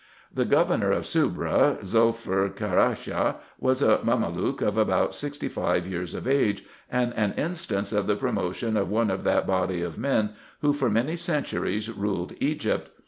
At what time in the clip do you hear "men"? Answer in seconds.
9.99-10.31